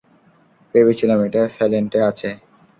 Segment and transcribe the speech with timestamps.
[0.75, 2.29] ভেবেছিলাম এটা সাইলেন্টে আছে।